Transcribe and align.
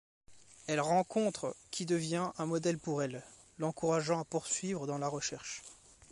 Elle 0.65 0.79
rencontre 0.81 1.55
qui 1.69 1.85
devient 1.85 2.31
un 2.39 2.47
modèle 2.47 2.79
pour 2.79 3.03
elle, 3.03 3.21
l'encourageant 3.59 4.19
à 4.21 4.25
poursuivre 4.25 4.87
dans 4.87 4.97
la 4.97 5.07
recherche. 5.07 5.61